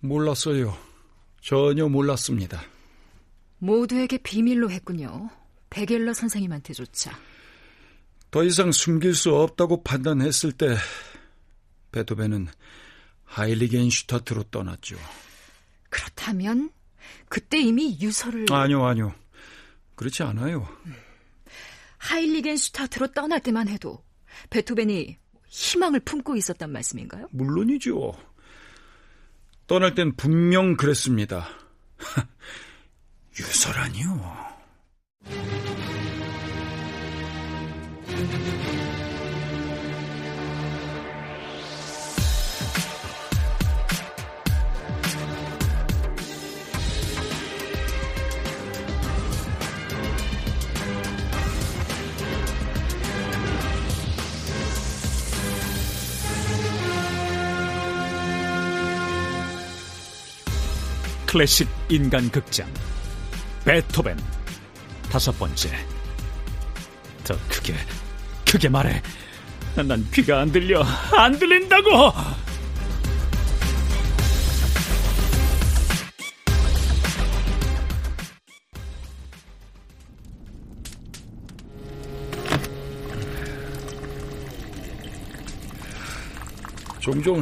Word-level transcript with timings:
몰랐어요. 0.00 0.76
전혀 1.40 1.88
몰랐습니다. 1.88 2.62
모두에게 3.58 4.18
비밀로 4.18 4.70
했군요. 4.70 5.30
베겔러 5.70 6.12
선생님한테조차. 6.14 7.18
더 8.30 8.44
이상 8.44 8.72
숨길 8.72 9.14
수 9.14 9.34
없다고 9.34 9.82
판단했을 9.82 10.52
때 10.52 10.76
베토벤은 11.92 12.48
하일리겐슈타트로 13.24 14.44
떠났죠. 14.44 14.96
그렇다면 15.88 16.70
그때 17.28 17.60
이미 17.60 17.98
유서를 18.00 18.46
아니요, 18.50 18.84
아니요. 18.84 19.14
그렇지 19.96 20.22
않아요. 20.22 20.66
하일리겐슈타트로 21.98 23.08
떠날 23.08 23.40
때만 23.40 23.68
해도 23.68 24.02
베토벤이 24.50 25.18
희망을 25.46 26.00
품고 26.00 26.36
있었단 26.36 26.70
말씀인가요? 26.70 27.26
물론이죠. 27.32 28.12
떠날 29.70 29.94
땐 29.94 30.12
분명 30.16 30.76
그랬습니다. 30.76 31.48
유서라니요. 33.38 34.20
클래식 61.30 61.68
인간 61.88 62.28
극장 62.28 62.68
베토벤. 63.64 64.18
다섯 65.12 65.30
번째. 65.38 65.70
더 67.22 67.38
크게 67.48 67.72
크게 68.44 68.68
말해. 68.68 69.00
난 69.76 70.04
귀가 70.12 70.40
안 70.40 70.50
들려. 70.50 70.82
안 71.16 71.38
들린다고! 71.38 72.12
종종 86.98 87.40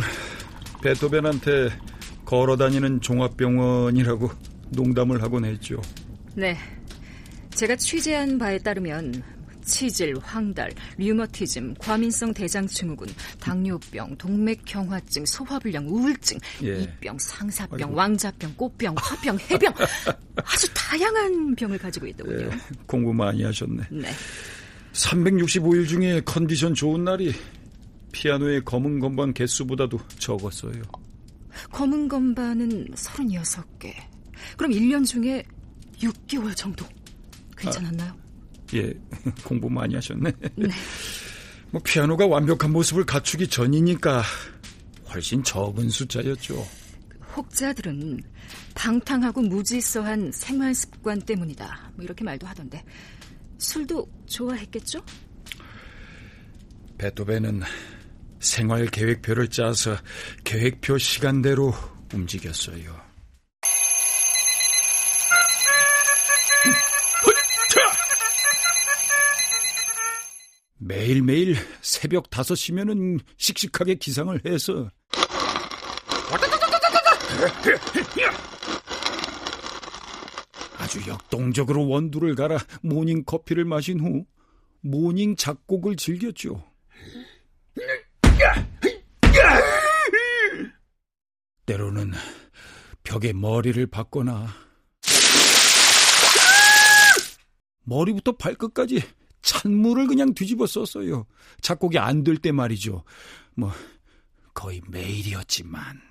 베토벤한테 0.82 1.70
걸어다니는 2.28 3.00
종합병원이라고 3.00 4.30
농담을 4.72 5.22
하곤 5.22 5.46
했죠. 5.46 5.80
네. 6.34 6.58
제가 7.54 7.74
취재한 7.76 8.36
바에 8.36 8.58
따르면 8.58 9.22
치질, 9.64 10.14
황달, 10.22 10.70
류머티즘, 10.98 11.74
과민성 11.78 12.34
대장증후군, 12.34 13.08
당뇨병, 13.40 14.14
동맥경화증, 14.18 15.24
소화불량, 15.24 15.88
우울증, 15.88 16.38
예. 16.64 16.82
이병, 16.82 17.18
상사병, 17.18 17.78
아이고. 17.80 17.94
왕자병, 17.94 18.54
꽃병, 18.56 18.94
화병, 18.98 19.38
해병 19.50 19.72
아주 20.36 20.68
다양한 20.74 21.54
병을 21.54 21.78
가지고 21.78 22.08
있더군요. 22.08 22.44
예, 22.44 22.50
공부 22.86 23.12
많이 23.14 23.42
하셨네. 23.42 23.84
네. 23.90 24.10
365일 24.92 25.88
중에 25.88 26.20
컨디션 26.26 26.74
좋은 26.74 27.04
날이 27.04 27.32
피아노의 28.12 28.66
검은 28.66 29.00
건반 29.00 29.32
개수보다도 29.32 29.98
적었어요. 30.18 30.82
검은 31.72 32.08
건반은 32.08 32.88
36개. 32.94 33.94
그럼 34.56 34.72
1년 34.72 35.04
중에 35.06 35.42
6개월 36.00 36.56
정도. 36.56 36.86
괜찮았나요? 37.56 38.10
아, 38.10 38.16
예, 38.74 38.92
공부 39.44 39.68
많이 39.68 39.94
하셨네. 39.94 40.32
네. 40.56 40.68
뭐 41.70 41.80
피아노가 41.82 42.26
완벽한 42.26 42.72
모습을 42.72 43.04
갖추기 43.04 43.48
전이니까 43.48 44.22
훨씬 45.12 45.42
적은 45.42 45.90
숫자였죠. 45.90 46.66
혹자들은 47.36 48.22
방탕하고 48.74 49.42
무질서한 49.42 50.32
생활 50.32 50.74
습관 50.74 51.20
때문이다. 51.20 51.92
뭐 51.94 52.04
이렇게 52.04 52.24
말도 52.24 52.46
하던데 52.46 52.84
술도 53.58 54.08
좋아했겠죠? 54.26 55.02
베토벤은 56.96 57.62
생활 58.40 58.86
계획표를 58.86 59.48
짜서 59.48 59.96
계획표 60.44 60.98
시간대로 60.98 61.72
움직였어요. 62.14 63.08
매일매일 70.78 71.56
새벽 71.82 72.30
5시면은 72.30 73.20
씩씩하게 73.36 73.96
기상을 73.96 74.40
해서 74.46 74.90
아주 80.78 81.00
역동적으로 81.06 81.86
원두를 81.88 82.34
갈아 82.34 82.58
모닝 82.82 83.24
커피를 83.24 83.64
마신 83.64 84.00
후 84.00 84.24
모닝 84.80 85.36
작곡을 85.36 85.96
즐겼죠. 85.96 86.64
때로는 91.66 92.12
벽에 93.02 93.32
머리를 93.32 93.86
박거나 93.88 94.48
머리부터 97.84 98.32
발끝까지 98.32 99.02
찬물을 99.42 100.06
그냥 100.06 100.34
뒤집어 100.34 100.66
썼어요. 100.66 101.26
작곡이 101.62 101.98
안 101.98 102.22
될 102.24 102.36
때 102.38 102.52
말이죠. 102.52 103.04
뭐 103.54 103.72
거의 104.54 104.82
매일이었지만. 104.88 106.07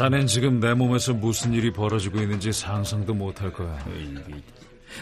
자넨 0.00 0.26
지금 0.26 0.60
내 0.60 0.72
몸에서 0.72 1.12
무슨 1.12 1.52
일이 1.52 1.70
벌어지고 1.70 2.20
있는지 2.20 2.52
상상도 2.52 3.12
못할 3.12 3.52
거야. 3.52 3.78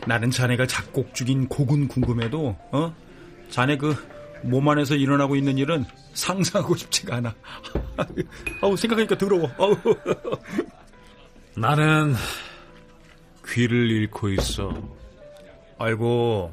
나는 0.06 0.30
자네가 0.30 0.66
작곡 0.66 1.14
중인 1.14 1.48
곡은 1.48 1.88
궁금해도, 1.88 2.56
어? 2.72 2.94
자네 3.50 3.76
그 3.76 4.18
몸 4.42 4.68
안에서 4.68 4.94
일어나고 4.94 5.36
있는 5.36 5.58
일은 5.58 5.84
상상하고 6.14 6.76
싶지가 6.76 7.16
않아. 7.16 7.34
아우, 8.62 8.76
생각하니까 8.76 9.16
더러워. 9.18 9.50
아우. 9.58 9.76
나는 11.56 12.14
귀를 13.46 13.90
잃고 13.90 14.28
있어. 14.30 14.72
아이고, 15.78 16.52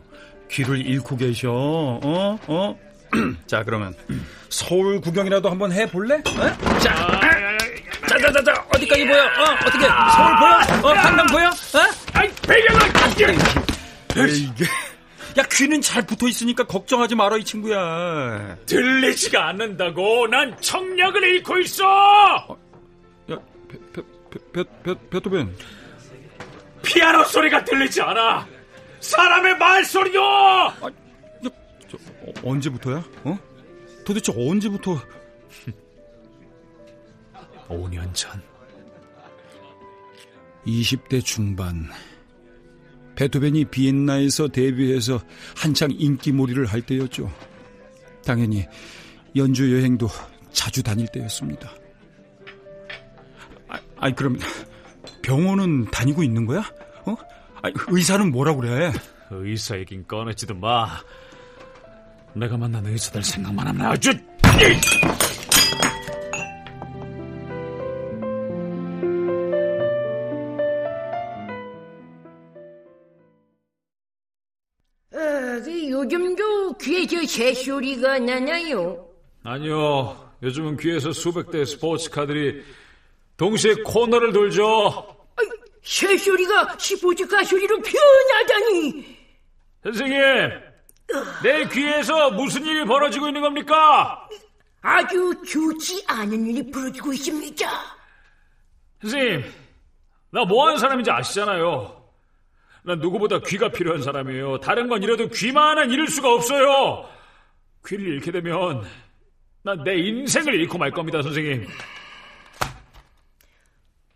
귀를 0.49 0.85
잃고 0.85 1.17
계셔. 1.17 1.51
어? 1.51 2.39
어? 2.47 2.79
자, 3.47 3.63
그러면 3.63 3.93
서울 4.49 5.01
구경이라도 5.01 5.49
한번 5.49 5.71
해볼래? 5.71 6.15
어? 6.15 6.79
자, 6.79 7.54
자자자자 8.19 8.65
어디까지 8.73 9.05
보여? 9.05 9.23
어 9.23 9.43
어떻게 9.65 9.85
서울 9.85 10.35
보여? 10.39 10.89
어 10.89 10.93
한강 10.93 11.25
보여? 11.27 11.47
어? 11.47 11.79
아이 12.13 12.29
배경을 12.47 12.79
이게 14.29 14.65
야 15.37 15.43
귀는 15.51 15.81
잘 15.81 16.05
붙어 16.05 16.27
있으니까 16.27 16.63
걱정하지 16.65 17.15
마라 17.15 17.37
이 17.37 17.43
친구야. 17.43 18.55
들리지가 18.65 19.49
않는다고 19.49 20.27
난 20.27 20.55
청력을 20.61 21.21
잃고 21.21 21.57
있어. 21.59 21.83
어, 21.85 22.57
야 23.31 23.37
베, 24.53 24.63
베토벤 25.09 25.53
피아노 26.83 27.23
소리가 27.25 27.65
들리지 27.65 28.01
않아. 28.01 28.47
사람의 29.01 29.57
말소리도. 29.57 30.23
아, 30.23 30.71
야, 30.85 31.49
저, 31.89 31.97
어, 32.21 32.33
언제부터야? 32.43 33.03
어? 33.25 33.37
도대체 34.05 34.31
언제부터 34.35 34.97
5년 37.67 38.13
전. 38.13 38.41
20대 40.65 41.23
중반. 41.23 41.89
베토벤이 43.15 43.65
비엔나에서 43.65 44.49
데뷔해서 44.49 45.21
한창 45.55 45.89
인기몰이를 45.91 46.65
할 46.65 46.81
때였죠. 46.81 47.31
당연히 48.25 48.65
연주 49.35 49.73
여행도 49.73 50.07
자주 50.51 50.83
다닐 50.83 51.07
때였습니다. 51.07 51.69
아, 53.69 53.79
아니 53.97 54.15
그럼 54.15 54.37
병원은 55.21 55.85
다니고 55.91 56.23
있는 56.23 56.45
거야? 56.45 56.59
어? 57.05 57.15
아니, 57.61 57.73
의사는 57.87 58.31
뭐라 58.31 58.55
그래? 58.55 58.91
의사 59.31 59.77
얘긴 59.77 60.05
꺼내지도 60.07 60.55
마. 60.55 60.87
내가 62.33 62.57
만난 62.57 62.85
의사들 62.85 63.23
생각만 63.23 63.67
하면 63.67 63.85
아주 63.85 64.11
새 77.35 77.53
소리가 77.53 78.17
나나요? 78.19 79.05
아니요. 79.43 80.31
요즘은 80.41 80.77
귀에서 80.77 81.11
수백 81.11 81.51
대의 81.51 81.65
스포츠카들이 81.65 82.63
동시에 83.35 83.73
코너를 83.83 84.31
돌죠. 84.31 85.05
새 85.83 86.15
소리가 86.15 86.77
스포츠카 86.79 87.43
소리로 87.43 87.77
표현하다니. 87.81 89.17
선생님, 89.83 90.19
내 91.43 91.67
귀에서 91.67 92.31
무슨 92.31 92.65
일이 92.65 92.85
벌어지고 92.85 93.27
있는 93.27 93.41
겁니까? 93.41 94.29
아주 94.81 95.33
좋지 95.45 96.05
않은 96.07 96.47
일이 96.47 96.71
벌어지고 96.71 97.11
있습니다. 97.11 97.69
선생님, 99.01 99.43
나 100.31 100.45
뭐 100.45 100.67
하는 100.67 100.77
사람인지 100.77 101.11
아시잖아요. 101.11 102.01
난 102.83 102.99
누구보다 102.99 103.39
귀가 103.39 103.67
필요한 103.69 104.01
사람이에요. 104.01 104.59
다른 104.61 104.87
건 104.87 105.03
잃어도 105.03 105.27
귀만은 105.27 105.91
잃을 105.91 106.07
수가 106.07 106.31
없어요. 106.33 107.13
귀를 107.85 108.07
잃게 108.07 108.31
되면 108.31 108.83
난 109.63 109.83
내 109.83 109.95
인생을 109.97 110.53
잃고 110.61 110.77
말 110.77 110.91
겁니다, 110.91 111.21
선생님. 111.21 111.67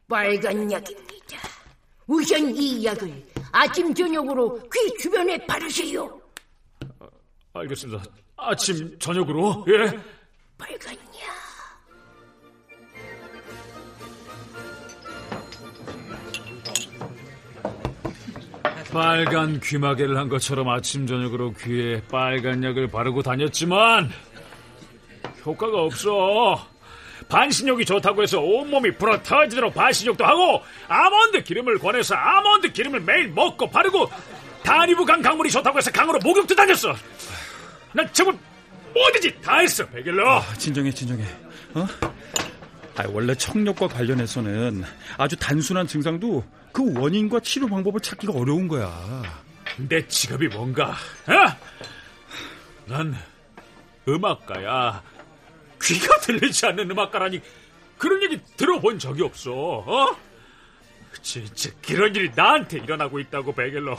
빨간 0.08 0.72
약입니다. 0.72 1.38
우선 2.08 2.56
이 2.56 2.84
약을 2.86 3.24
아침 3.52 3.94
저녁으로 3.94 4.60
귀 4.74 4.98
주변에 5.00 5.38
바르세요. 5.46 6.20
알겠습니다. 7.54 8.04
아침, 8.38 8.98
저녁으로, 9.00 9.66
예? 9.70 10.00
빨간 10.58 10.94
약. 10.96 11.39
빨간 18.92 19.60
귀마개를 19.60 20.18
한 20.18 20.30
것처럼 20.30 20.70
아침, 20.70 21.06
저녁으로 21.06 21.54
귀에 21.54 22.02
빨간 22.10 22.64
약을 22.64 22.88
바르고 22.88 23.22
다녔지만, 23.22 24.12
효과가 25.46 25.84
없어. 25.84 26.68
반신욕이 27.28 27.86
좋다고 27.86 28.24
해서 28.24 28.40
온몸이 28.40 28.96
불어 28.96 29.22
터지도록 29.22 29.74
반신욕도 29.76 30.26
하고 30.26 30.64
아몬드 30.88 31.44
기름을 31.44 31.78
권해서 31.78 32.16
아몬드 32.16 32.72
기름을 32.72 33.02
매일 33.02 33.28
먹고 33.30 33.70
바르고 33.70 34.10
다리부강 34.64 35.22
강물이 35.22 35.52
좋다고 35.52 35.78
해서 35.78 35.92
강으로 35.92 36.18
목욕도 36.24 36.56
다녔어. 36.56 36.96
난 37.94 38.10
정말 38.12 38.36
뭐든지 38.94 39.40
다 39.42 39.58
했어, 39.60 39.86
백일러. 39.88 40.40
아, 40.40 40.54
진정해, 40.56 40.92
진정해. 40.92 41.24
어? 41.76 41.88
아, 42.98 43.04
원래 43.10 43.36
청력과 43.36 43.88
관련해서는 43.88 44.84
아주 45.18 45.36
단순한 45.36 45.86
증상도 45.86 46.44
그 46.72 47.00
원인과 47.00 47.40
치료 47.42 47.68
방법을 47.68 48.00
찾기가 48.02 48.34
어려운 48.34 48.68
거야. 48.68 48.90
내 49.78 50.06
직업이 50.08 50.48
뭔가? 50.48 50.92
어? 50.92 51.58
난 52.86 53.16
음악가야. 54.08 55.04
귀가 55.82 56.18
들리지 56.20 56.66
않는 56.68 56.92
음악가라니 56.92 57.42
그런 57.98 58.22
얘기 58.24 58.40
들어본 58.58 59.00
적이 59.00 59.24
없어. 59.24 59.52
어? 59.54 60.16
진짜 61.22 61.70
그런 61.86 62.16
일이 62.16 62.32
나한테 62.36 62.80
일어나고 62.80 63.20
있다고 63.20 63.54
베겔러. 63.54 63.98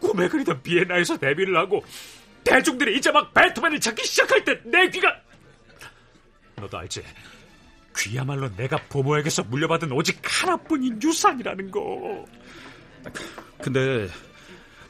꿈에 0.00 0.28
그리던 0.28 0.62
비엔나에서 0.62 1.18
데뷔를 1.18 1.56
하고 1.58 1.84
대중들이 2.44 2.96
이제 2.96 3.10
막 3.10 3.34
베토벤을 3.34 3.80
찾기 3.80 4.02
시작할 4.04 4.44
때 4.44 4.58
내 4.64 4.88
귀가 4.88 5.14
너도 6.56 6.78
알지? 6.78 7.02
귀야말로 7.96 8.54
내가 8.56 8.76
부모에게서 8.88 9.44
물려받은 9.44 9.92
오직 9.92 10.20
하나뿐인 10.22 11.02
유산이라는 11.02 11.70
거. 11.70 12.24
근데 13.60 14.08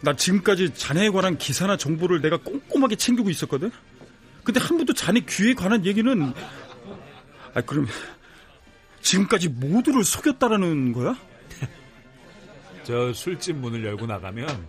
나 0.01 0.15
지금까지 0.15 0.75
자네에 0.75 1.11
관한 1.11 1.37
기사나 1.37 1.77
정보를 1.77 2.21
내가 2.21 2.37
꼼꼼하게 2.39 2.97
챙기고 2.97 3.31
있었거든. 3.31 3.71
근데 4.45 4.61
한 4.61 4.77
번도 4.77 4.95
자네 4.95 5.21
귀에 5.29 5.55
관한 5.55 5.85
얘기는 5.85 6.33
아 7.55 7.61
그럼 7.63 7.87
지금까지 9.01 9.49
모두를 9.49 10.05
속였다라는 10.05 10.93
거야? 10.93 11.17
저 12.85 13.13
술집 13.13 13.57
문을 13.57 13.85
열고 13.85 14.07
나가면 14.07 14.69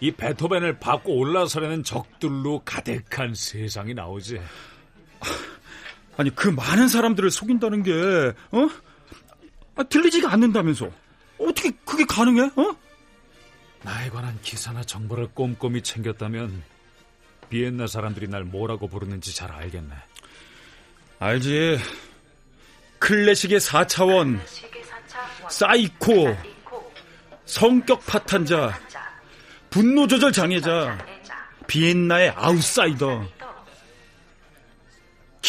이 0.00 0.10
베토벤을 0.10 0.78
받고 0.78 1.14
올라서려는 1.14 1.84
적들로 1.84 2.62
가득한 2.64 3.34
세상이 3.34 3.94
나오지. 3.94 4.40
아니 6.20 6.28
그 6.34 6.48
많은 6.48 6.86
사람들을 6.86 7.30
속인다는 7.30 7.82
게 7.82 7.92
어? 8.52 8.68
아, 9.74 9.82
들리지가 9.84 10.30
않는다면서 10.30 10.90
어떻게 11.38 11.70
그게 11.86 12.04
가능해? 12.04 12.42
어? 12.56 12.76
나에 13.80 14.10
관한 14.10 14.38
기사나 14.42 14.84
정보를 14.84 15.28
꼼꼼히 15.28 15.80
챙겼다면 15.80 16.62
비엔나 17.48 17.86
사람들이 17.86 18.28
날 18.28 18.44
뭐라고 18.44 18.86
부르는지 18.86 19.34
잘 19.34 19.50
알겠네. 19.50 19.94
알지. 21.20 21.78
클래식의 22.98 23.58
4차원, 23.58 24.40
사이코, 25.48 26.36
성격 27.46 28.04
파탄자, 28.04 28.78
분노 29.70 30.06
조절 30.06 30.32
장애자, 30.32 30.98
비엔나의 31.66 32.34
아웃사이더. 32.36 33.39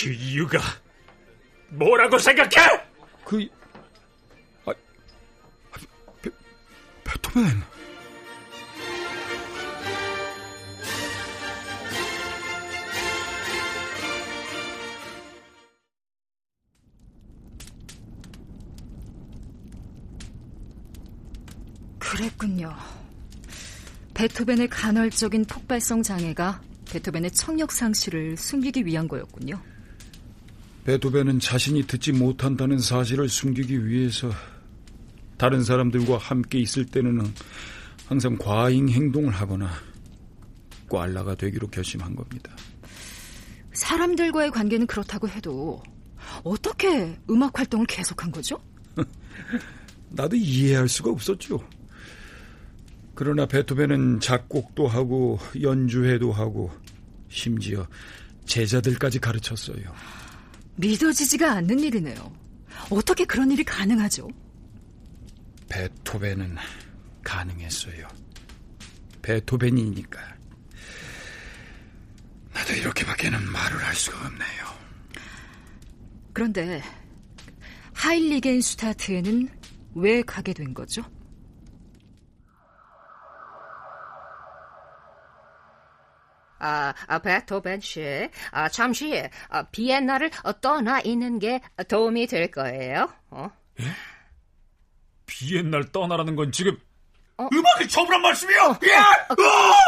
그 0.02 0.10
이유가 0.10 0.58
뭐라고 1.70 2.18
생각해? 2.18 2.50
그, 3.24 3.48
아, 4.66 4.74
베, 6.24 6.30
베토벤. 7.04 7.44
그랬군요. 22.00 22.76
베토벤의 24.16 24.68
간헐적인 24.68 25.46
폭발성 25.46 26.02
장애가 26.02 26.60
베토벤의 26.92 27.32
청력 27.32 27.72
상실을 27.72 28.36
숨기기 28.36 28.84
위한 28.88 29.08
거였군요. 29.08 29.71
베토벤은 30.86 31.40
자신이 31.40 31.84
듣지 31.84 32.12
못한다는 32.12 32.80
사실을 32.80 33.30
숨기기 33.30 33.86
위해서 33.88 34.32
다른 35.38 35.64
사람들과 35.64 36.18
함께 36.18 36.60
있을 36.60 36.86
때는 36.86 37.34
항상 38.08 38.38
과잉 38.38 38.90
행동을 38.90 39.32
하거나 39.32 39.72
꽐라가 40.90 41.36
되기로 41.36 41.68
결심한 41.68 42.16
겁니다. 42.16 42.52
사람들과의 43.74 44.52
관계는 44.52 44.88
그렇다고 44.88 45.30
해도 45.30 45.82
어떻게 46.44 47.18
음악 47.30 47.58
활동을 47.58 47.86
계속한 47.86 48.32
거죠? 48.32 48.60
나도 50.10 50.36
이해할 50.36 50.90
수가 50.90 51.12
없었죠. 51.12 51.64
그러나 53.14 53.46
베토벤은 53.46 54.20
작곡도 54.20 54.88
하고 54.88 55.40
연주회도 55.62 56.32
하고 56.32 56.72
심지어 57.30 57.88
제자들까지 58.46 59.20
가르쳤어요. 59.20 59.94
믿어지지가 60.76 61.52
않는 61.52 61.80
일이네요. 61.80 62.36
어떻게 62.90 63.26
그런 63.26 63.52
일이 63.52 63.64
가능하죠? 63.64 64.30
베토벤은 65.70 66.58
가능했어요. 67.24 68.08
베토벤이니까. 69.22 70.20
나도 72.54 72.74
이렇게밖에는 72.74 73.44
말을 73.50 73.84
할 73.84 73.96
수가 73.96 74.26
없네요. 74.28 74.82
그런데 76.34 76.82
하일리겐슈타트에는 77.94 79.50
왜 79.96 80.22
가게 80.24 80.54
된 80.54 80.74
거죠? 80.74 81.04
아, 86.62 86.94
아 87.08 87.20
베토벤 87.20 87.82
씨, 87.82 88.30
아, 88.52 88.70
잠시 88.70 89.28
아, 89.50 89.64
비엔나를 89.64 90.32
떠나 90.62 91.02
있는 91.02 91.40
게 91.40 91.60
도움이 91.88 92.28
될 92.28 92.52
거예요. 92.52 93.12
어? 93.32 93.50
예? 93.80 93.86
비엔나를 95.26 95.92
떠나라는 95.92 96.36
건 96.36 96.52
지금 96.52 96.78
어? 97.38 97.50
음악을 97.52 97.88
접으란 97.88 98.22
말씀이요? 98.22 98.62
어, 98.62 98.80
예! 98.84 98.96
어, 98.96 99.36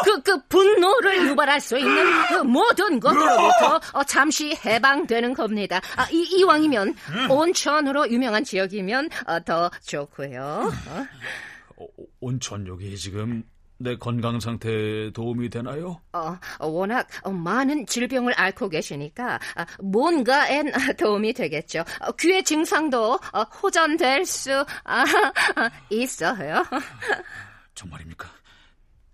그, 0.04 0.22
그 0.24 0.48
분노를 0.48 1.28
유발할 1.28 1.62
수 1.62 1.78
있는 1.78 2.28
그 2.30 2.36
모든 2.38 3.00
것으로부터 3.00 3.80
어, 3.94 4.04
잠시 4.04 4.58
해방되는 4.66 5.36
겁니다. 5.36 5.80
아, 5.96 6.08
이, 6.12 6.24
이왕이면 6.40 6.88
음. 6.88 7.32
온천으로 7.32 8.10
유명한 8.10 8.44
지역이면 8.44 9.10
어, 9.28 9.40
더 9.42 9.70
좋고요. 9.86 10.72
어? 10.88 11.88
온천 12.22 12.66
여기 12.68 12.98
지금 12.98 13.44
내 13.78 13.98
건강 13.98 14.40
상태에 14.40 15.12
도움이 15.12 15.50
되나요? 15.50 16.00
어, 16.14 16.38
워낙 16.60 17.08
많은 17.30 17.86
질병을 17.86 18.34
앓고 18.40 18.70
계시니까 18.70 19.40
뭔가엔 19.82 20.72
도움이 20.98 21.34
되겠죠. 21.34 21.84
귀의 22.20 22.44
증상도 22.44 23.18
호전될 23.62 24.26
수 24.26 24.66
있어요. 25.90 26.64
정말입니까? 27.76 28.30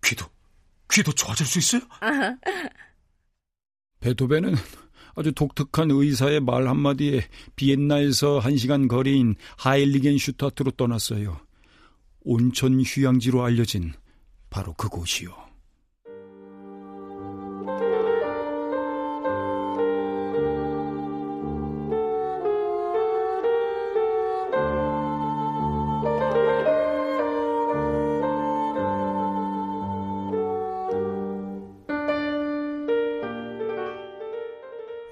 귀도 0.04 0.26
귀도 0.92 1.12
좋아질 1.14 1.46
수 1.46 1.60
있어요? 1.60 1.82
베토벤은 4.00 4.56
아주 5.16 5.32
독특한 5.34 5.92
의사의 5.92 6.40
말 6.42 6.68
한마디에 6.68 7.22
비엔나에서 7.56 8.40
한 8.40 8.56
시간 8.58 8.88
거리인 8.88 9.36
하일리겐 9.58 10.18
슈타트로 10.18 10.72
떠났어요. 10.72 11.40
온천 12.22 12.82
휴양지로 12.82 13.44
알려진 13.44 13.94
바로 14.50 14.74
그곳이요. 14.74 15.50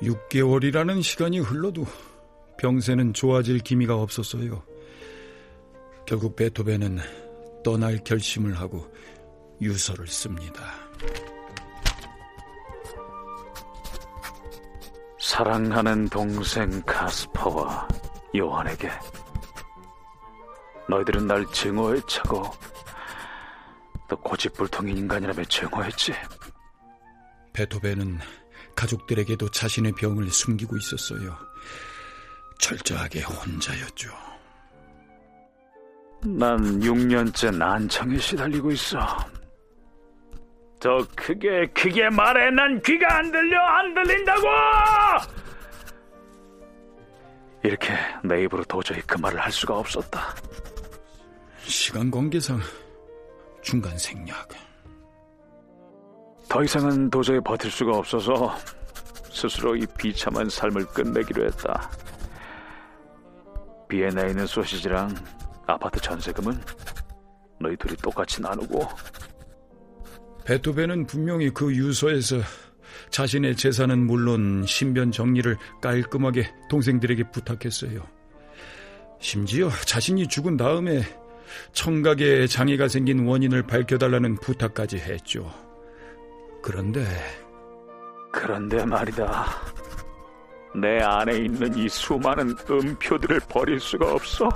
6개월이라는 0.02 1.04
시간이 1.04 1.40
흘러도 1.40 1.86
병세는 2.58 3.14
좋아질 3.14 3.60
기미가 3.60 3.96
없었어요. 3.96 4.64
결국 6.06 6.36
베토벤은 6.36 7.00
떠날 7.64 8.04
결심을 8.04 8.54
하고 8.54 8.88
유서를 9.62 10.08
씁니다. 10.08 10.64
사랑하는 15.20 16.08
동생 16.10 16.82
카스퍼와 16.84 17.88
요한에게 18.36 18.90
너희들은 20.90 21.28
날 21.28 21.46
증오에 21.52 22.00
차고 22.08 22.44
또 24.08 24.18
고집불통인 24.18 24.98
인간이라며 24.98 25.44
증오했지. 25.46 26.14
베토벤은 27.54 28.20
가족들에게도 28.76 29.50
자신의 29.50 29.94
병을 29.94 30.30
숨기고 30.30 30.78
있었어요. 30.78 31.38
철저하게 32.60 33.22
혼자였죠. 33.22 34.10
난 36.24 36.80
6년째 36.80 37.56
난청에 37.56 38.18
시달리고 38.18 38.72
있어. 38.72 39.00
더 40.80 41.06
크게 41.16 41.68
크게 41.74 42.10
말해 42.10 42.52
난 42.52 42.82
귀가 42.84 43.18
안 43.18 43.32
들려 43.32 43.60
안 43.60 43.94
들린다고! 43.94 44.48
이렇게 47.64 47.94
내 48.24 48.44
입으로 48.44 48.64
도저히 48.66 49.02
그 49.02 49.18
말을 49.18 49.40
할 49.40 49.52
수가 49.52 49.78
없었다. 49.78 50.36
시간 51.64 52.10
관계상 52.12 52.60
중간 53.62 53.98
생략. 53.98 54.48
더 56.48 56.64
이상은 56.64 57.10
도저히 57.10 57.40
버틸 57.42 57.70
수가 57.70 57.98
없어서 57.98 58.56
스스로 59.30 59.76
이 59.76 59.86
비참한 59.98 60.48
삶을 60.48 60.86
끝내기로 60.88 61.46
했다. 61.46 61.92
비엔나에 63.90 64.30
있는 64.30 64.46
소시지랑 64.46 65.14
아파트 65.66 66.00
전세금은 66.00 66.58
너희 67.60 67.76
둘이 67.76 67.96
똑같이 67.98 68.42
나누고 68.42 68.88
베토벤은 70.48 71.08
분명히 71.08 71.50
그 71.50 71.76
유서에서 71.76 72.38
자신의 73.10 73.58
재산은 73.58 74.08
물론 74.08 74.64
신변 74.66 75.12
정리를 75.12 75.58
깔끔하게 75.82 76.50
동생들에게 76.70 77.32
부탁했어요. 77.32 78.02
심지어 79.20 79.70
자신이 79.70 80.26
죽은 80.28 80.56
다음에 80.56 81.02
청각에 81.74 82.48
장애가 82.48 82.88
생긴 82.88 83.28
원인을 83.28 83.64
밝혀달라는 83.64 84.36
부탁까지 84.38 85.00
했죠. 85.00 85.54
그런데 86.64 87.06
그런데 88.32 88.86
말이다. 88.86 89.48
내 90.80 91.00
안에 91.02 91.40
있는 91.40 91.78
이 91.78 91.90
수많은 91.90 92.56
음표들을 92.70 93.42
버릴 93.50 93.82
수가 93.82 94.14
없어. 94.14 94.50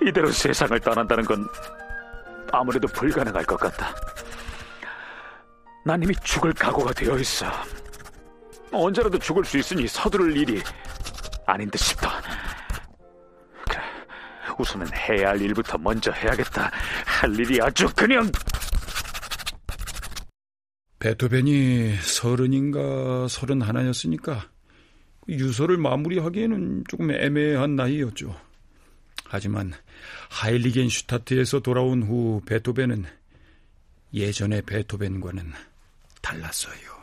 이대로 0.00 0.30
세상을 0.30 0.78
떠난다는 0.78 1.24
건 1.24 1.44
아무래도 2.52 2.88
불가능할 2.88 3.44
것 3.44 3.58
같다. 3.58 3.94
난 5.84 6.02
이미 6.02 6.14
죽을 6.22 6.52
각오가 6.52 6.92
되어 6.92 7.18
있어. 7.18 7.46
언제라도 8.72 9.18
죽을 9.18 9.44
수 9.44 9.58
있으니 9.58 9.86
서두를 9.88 10.36
일이 10.36 10.62
아닌 11.46 11.70
듯 11.70 11.78
싶다. 11.78 12.20
그래, 13.68 13.80
우선은 14.58 14.86
해야 14.94 15.30
할 15.30 15.40
일부터 15.40 15.78
먼저 15.78 16.10
해야겠다. 16.12 16.70
할 17.06 17.38
일이 17.38 17.60
아주 17.62 17.88
그냥 17.96 18.30
베토벤이 20.98 21.94
서른인가 21.96 23.28
서른 23.28 23.62
하나였으니까 23.62 24.50
유서를 25.28 25.78
마무리하기에는 25.78 26.84
조금 26.88 27.10
애매한 27.10 27.76
나이였죠. 27.76 28.34
하지만 29.28 29.72
하일리겐 30.30 30.88
슈타트에서 30.88 31.60
돌아온 31.60 32.02
후 32.02 32.40
베토벤은 32.46 33.04
예전의 34.14 34.62
베토벤과는 34.62 35.52
달랐어요. 36.22 36.98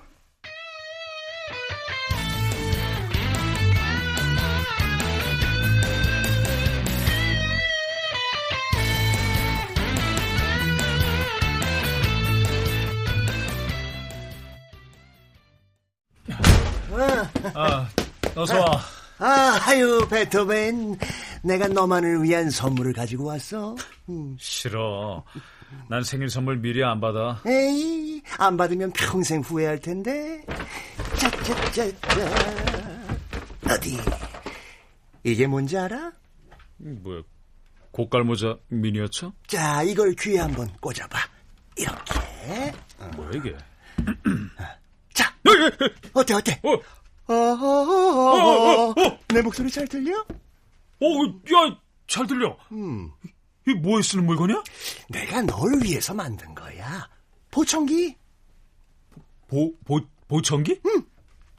아, 17.53 17.87
어서 18.35 18.59
와. 18.59 18.81
아, 19.19 19.59
아유, 19.67 20.07
베토벤. 20.09 20.97
내가 21.45 21.67
너만을 21.67 22.23
위한 22.23 22.49
선물을 22.49 22.93
가지고 22.93 23.25
왔어. 23.25 23.75
음. 24.09 24.35
싫어. 24.39 25.23
난 25.89 26.03
생일 26.03 26.29
선물 26.29 26.57
미리 26.57 26.83
안 26.83 26.99
받아. 26.99 27.39
에이, 27.45 28.21
안 28.39 28.57
받으면 28.57 28.91
평생 28.93 29.41
후회할 29.41 29.79
텐데. 29.79 30.43
짜짜짜짜. 31.15 31.85
어디? 33.69 33.97
이게 35.23 35.45
뭔지 35.45 35.77
알아? 35.77 36.11
뭐야? 36.77 37.21
고깔모자 37.91 38.57
미니어처? 38.69 39.31
자, 39.47 39.83
이걸 39.83 40.13
귀에 40.15 40.39
한번 40.39 40.67
꽂아봐. 40.81 41.17
이렇게. 41.77 42.73
뭐야 43.15 43.31
이게? 43.35 43.55
자, 45.13 45.31
어때 46.13 46.33
어때? 46.33 46.59
어. 46.63 46.73
어, 47.27 47.33
어, 47.33 48.91
어, 48.91 49.19
내 49.29 49.41
목소리 49.41 49.69
잘 49.69 49.87
들려? 49.87 50.13
어, 51.01 51.07
야, 51.53 51.77
잘 52.07 52.25
들려. 52.27 52.57
음. 52.71 53.11
이 53.67 53.73
뭐에 53.73 54.01
쓰는 54.01 54.25
물건이야? 54.25 54.63
내가 55.09 55.41
널 55.41 55.81
위해서 55.83 56.13
만든 56.13 56.53
거야. 56.53 57.09
보청기. 57.51 58.15
보, 59.47 59.75
보, 59.85 59.99
보청기? 60.27 60.79
응. 60.85 61.05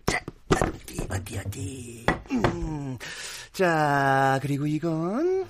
자, 0.06 0.20
어디, 0.54 1.00
어디, 1.10 1.38
어디. 1.38 2.06
음. 2.32 2.98
자, 3.52 4.38
그리고 4.42 4.66
이건. 4.66 5.48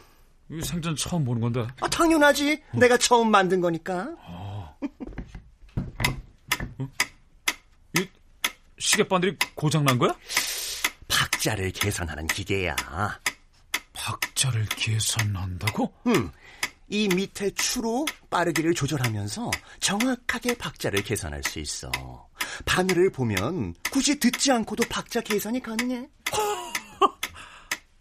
이 0.50 0.62
생전 0.62 0.96
처음 0.96 1.24
보는 1.24 1.40
건데. 1.40 1.66
아, 1.80 1.88
당연하지. 1.88 2.62
어. 2.72 2.78
내가 2.78 2.96
처음 2.96 3.30
만든 3.30 3.60
거니까. 3.60 4.14
아. 4.24 4.74
어? 6.78 6.88
이 7.98 8.08
시계바늘이 8.78 9.36
고장난 9.54 9.98
거야? 9.98 10.16
박자를 11.08 11.72
계산하는 11.72 12.26
기계야. 12.28 12.76
박자를 14.06 14.66
계산한다고? 14.66 15.92
응. 16.06 16.30
이 16.88 17.08
밑에 17.08 17.50
추로 17.50 18.06
빠르기를 18.30 18.72
조절하면서 18.74 19.50
정확하게 19.80 20.56
박자를 20.56 21.02
계산할 21.02 21.42
수 21.42 21.58
있어. 21.58 21.90
바늘을 22.64 23.10
보면 23.10 23.74
굳이 23.90 24.20
듣지 24.20 24.52
않고도 24.52 24.84
박자 24.88 25.22
계산이 25.22 25.60
가능해. 25.60 26.08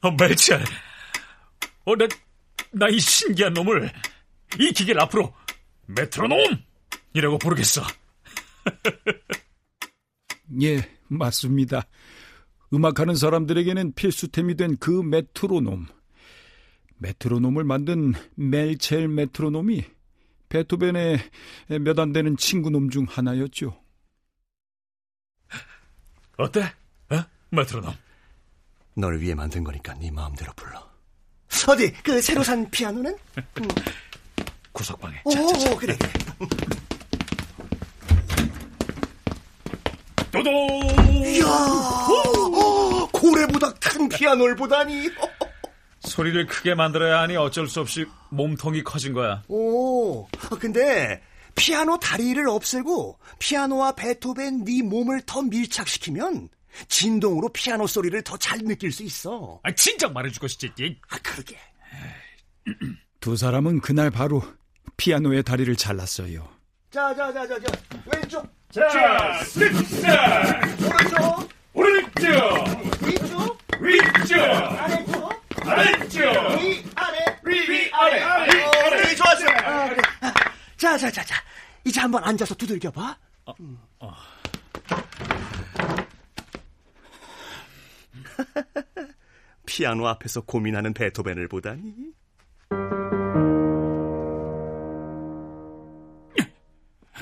어, 0.01 0.11
멜치알. 0.11 0.63
어, 1.85 1.95
나, 1.95 2.07
나 2.71 2.87
이 2.89 2.99
신기한 2.99 3.53
놈을, 3.53 3.91
이 4.59 4.71
기계를 4.73 5.01
앞으로 5.01 5.33
메트로놈이라고 5.87 7.39
부르겠어. 7.39 7.81
예, 10.61 10.87
맞습니다. 11.07 11.87
음악하는 12.73 13.15
사람들에게는 13.15 13.93
필수템이 13.95 14.55
된 14.55 14.77
그 14.79 14.91
메트로놈. 14.91 15.94
메트로놈을 16.97 17.63
만든 17.63 18.13
멜첼 18.35 19.07
메트로놈이 19.07 19.83
베토벤의 20.49 21.19
몇 21.81 21.99
안 21.99 22.13
되는 22.13 22.37
친구놈 22.37 22.89
중 22.89 23.05
하나였죠. 23.09 23.77
어때? 26.37 26.61
어? 27.09 27.23
메트로놈. 27.49 27.93
널 28.97 29.19
위해 29.19 29.35
만든 29.35 29.63
거니까 29.63 29.93
네 29.95 30.11
마음대로 30.11 30.53
불러. 30.55 30.85
어디 31.67 31.91
그 32.03 32.21
새로 32.21 32.43
산 32.43 32.69
피아노는? 32.69 33.15
음. 33.37 33.67
구석방에. 34.71 35.21
오, 35.25 35.31
자, 35.31 35.45
자, 35.47 35.57
자. 35.59 35.75
그래 35.77 35.97
그래. 35.97 36.09
도도. 40.31 40.49
야! 41.39 43.07
고래보다 43.11 43.73
큰 43.75 44.09
피아노를 44.09 44.55
보다니. 44.57 45.09
소리를 46.15 46.45
크게 46.47 46.75
만들어야 46.75 47.19
하니 47.19 47.35
어쩔 47.35 47.67
수 47.67 47.81
없이 47.81 48.05
몸통이 48.29 48.83
커진 48.85 49.11
거야. 49.11 49.43
오, 49.49 50.25
근데 50.61 51.21
피아노 51.55 51.99
다리를 51.99 52.47
없애고 52.47 53.19
피아노와 53.39 53.95
베토벤 53.95 54.63
네 54.63 54.81
몸을 54.81 55.21
더 55.25 55.41
밀착시키면 55.41 56.47
진동으로 56.87 57.49
피아노 57.49 57.85
소리를 57.85 58.21
더 58.23 58.37
잘 58.37 58.59
느낄 58.59 58.93
수 58.93 59.03
있어. 59.03 59.59
아, 59.63 59.71
진작 59.75 60.13
말해주고 60.13 60.47
싶지. 60.47 60.97
아, 61.09 61.17
그러게. 61.21 61.57
두 63.19 63.35
사람은 63.35 63.81
그날 63.81 64.09
바로 64.09 64.41
피아노의 64.95 65.43
다리를 65.43 65.75
잘랐어요. 65.75 66.47
자, 66.91 67.13
자, 67.13 67.33
자, 67.33 67.45
자, 67.45 67.59
자. 67.59 67.73
왼쪽. 68.13 68.47
자, 68.71 69.43
스텝스텝. 69.43 70.09
오른쪽. 70.85 71.49
오른쪽. 71.73 73.05
위쪽. 73.05 73.57
위쪽. 73.81 74.37
아래 74.39 75.04
쪽. 75.75 75.77
아래쪽. 75.79 76.61
위, 76.61 76.83
아래. 76.95 77.39
위, 77.43 77.69
위, 77.69 77.91
아래. 77.91 78.23
어, 78.23 78.43
위, 78.43 78.49
아래. 78.63 78.89
그래, 78.89 79.15
좋았어. 79.15 79.45
아, 79.49 79.89
그래. 79.89 80.01
아, 80.21 80.33
자, 80.77 80.97
자, 80.97 81.11
자, 81.11 81.23
자. 81.23 81.35
이제 81.83 81.99
한번 82.01 82.23
앉아서 82.23 82.55
두들겨봐. 82.55 83.17
음. 83.59 83.79
피아노 89.65 90.07
앞에서 90.07 90.41
고민하는 90.41 90.93
베토벤을 90.93 91.47
보다니. 91.47 91.93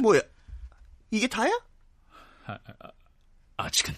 뭐야? 0.01 0.21
이게 1.11 1.27
다야? 1.27 1.51
아직은. 3.57 3.93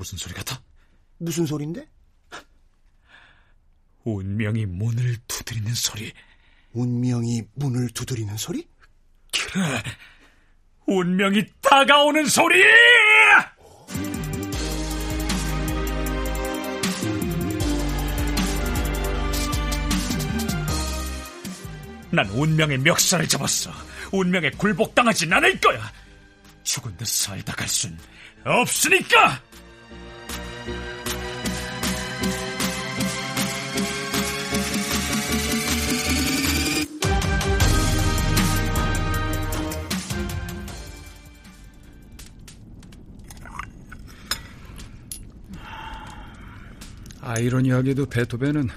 무슨 0.00 0.16
소리 0.16 0.32
같아? 0.32 0.62
무슨 1.18 1.44
소린데? 1.44 1.86
운명이 4.04 4.64
문을 4.64 5.18
두드리는 5.28 5.74
소리. 5.74 6.10
운명이 6.72 7.42
문을 7.52 7.90
두드리는 7.90 8.34
소리? 8.38 8.66
그래. 9.30 9.82
운명이 10.86 11.44
다가오는 11.60 12.24
소리! 12.28 12.62
난 22.10 22.26
운명의 22.30 22.78
멱살을 22.78 23.28
잡았어. 23.28 23.70
운명에 24.12 24.50
굴복당하진 24.56 25.30
않을 25.32 25.60
거야. 25.60 25.92
죽은 26.64 26.96
듯 26.96 27.06
살다 27.06 27.52
갈 27.54 27.68
순 27.68 27.96
없으니까! 28.44 29.40
아이러니하게도 47.40 48.06
베토벤은 48.06 48.68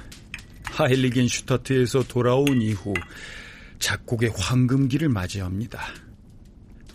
하일리겐 0.63 1.27
슈타트에서 1.27 2.03
돌아온 2.03 2.61
이후 2.61 2.93
작곡의 3.79 4.31
황금기를 4.37 5.09
맞이합니다. 5.09 5.81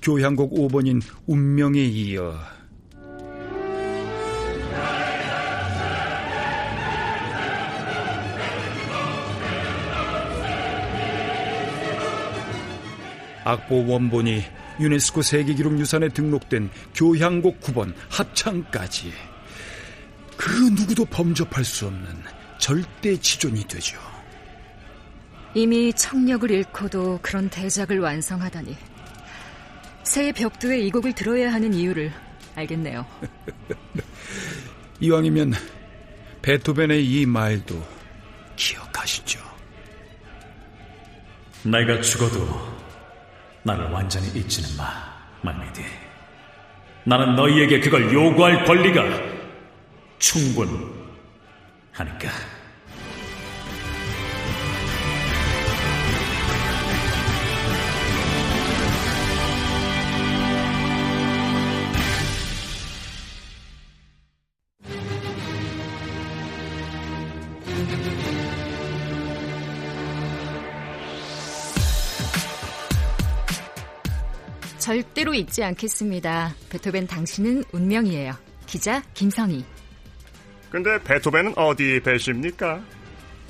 교향곡 0.00 0.54
5번인 0.54 1.02
운명에 1.26 1.80
이어 1.84 2.38
악보 13.44 13.86
원본이 13.86 14.42
유네스코 14.80 15.20
세계기록유산에 15.20 16.08
등록된 16.10 16.70
교향곡 16.94 17.60
9번 17.60 17.92
합창까지 18.08 19.12
그 20.38 20.48
누구도 20.70 21.04
범접할 21.04 21.64
수 21.64 21.88
없는 21.88 22.06
절대 22.58 23.18
지존이 23.18 23.64
되죠. 23.64 23.98
이미 25.52 25.92
청력을 25.92 26.48
잃고도 26.48 27.18
그런 27.20 27.50
대작을 27.50 27.98
완성하다니. 27.98 28.76
새 30.04 30.32
벽두에 30.32 30.78
이 30.78 30.90
곡을 30.90 31.12
들어야 31.12 31.52
하는 31.52 31.74
이유를 31.74 32.12
알겠네요. 32.54 33.04
이왕이면 35.00 35.54
베토벤의 36.40 37.04
이 37.04 37.26
말도 37.26 37.84
기억하시죠. 38.54 39.40
내가 41.64 42.00
죽어도 42.00 42.48
나를 43.64 43.86
완전히 43.86 44.28
잊지는 44.28 44.76
마, 44.76 44.84
말미디. 45.42 45.82
나는 47.04 47.34
너희에게 47.34 47.80
그걸 47.80 48.12
요구할 48.12 48.64
권리가 48.64 49.27
충분하니까. 50.18 50.98
절대로 74.78 75.34
잊지 75.34 75.62
않겠습니다. 75.62 76.54
베토벤 76.70 77.06
당신은 77.06 77.64
운명이에요. 77.72 78.32
기자 78.66 79.02
김성희. 79.12 79.77
근데 80.70 81.02
베토벤은 81.02 81.54
어디 81.56 82.00
배십니까? 82.00 82.82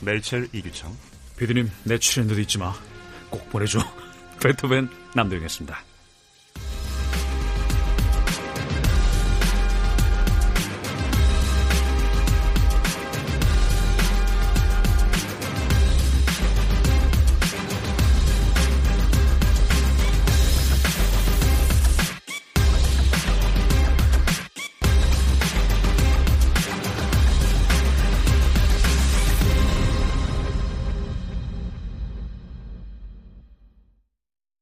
멜첼 0.00 0.48
이규창. 0.52 0.96
비디님, 1.36 1.70
내 1.84 1.98
출연료도 1.98 2.40
잊지 2.40 2.58
마. 2.58 2.72
꼭 3.30 3.48
보내줘. 3.50 3.80
베토벤 4.42 4.88
남도영이었습니다. 5.14 5.87